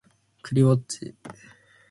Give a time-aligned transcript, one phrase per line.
[0.41, 1.13] クリぼっち